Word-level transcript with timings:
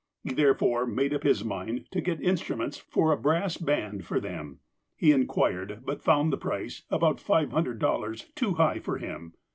He, 0.23 0.33
therefore, 0.33 0.87
made 0.87 1.13
up 1.13 1.21
his 1.21 1.43
mind 1.45 1.85
to 1.91 2.01
get 2.01 2.19
instruments 2.21 2.79
for 2.79 3.11
a 3.11 3.15
brass 3.17 3.57
band 3.57 4.03
for 4.03 4.19
them. 4.19 4.57
He 4.95 5.11
inquired, 5.11 5.83
but 5.85 6.01
found 6.01 6.33
the 6.33 6.37
price, 6.37 6.81
about 6.89 7.17
$500, 7.17 8.33
too 8.33 8.53
high 8.55 8.79
for 8.79 8.97
him. 8.97 9.35